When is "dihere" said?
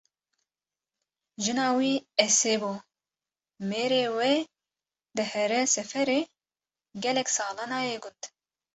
5.17-5.61